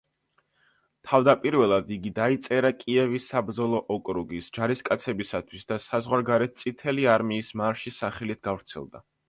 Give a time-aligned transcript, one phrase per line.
[1.09, 9.07] თავდაპირველად იგი დაიწერა კიევის საბრძოლო ოკრუგის ჯარისკაცებისათვის და საზღვარგარეთ „წითელი არმიის მარშის“ სახელით გავრცელდა.